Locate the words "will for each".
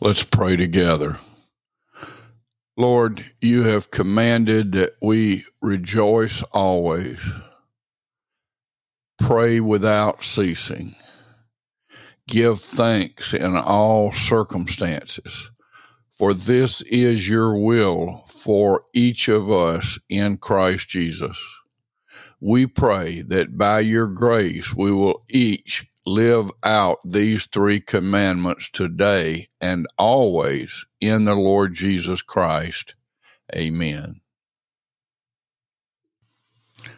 17.58-19.26